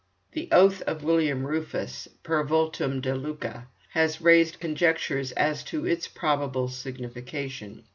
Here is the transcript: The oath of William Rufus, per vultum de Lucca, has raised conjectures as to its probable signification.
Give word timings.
The 0.31 0.49
oath 0.51 0.81
of 0.87 1.03
William 1.03 1.45
Rufus, 1.45 2.07
per 2.23 2.43
vultum 2.43 3.01
de 3.03 3.13
Lucca, 3.13 3.67
has 3.91 4.19
raised 4.19 4.59
conjectures 4.59 5.31
as 5.33 5.63
to 5.65 5.85
its 5.85 6.07
probable 6.07 6.69
signification. 6.69 7.83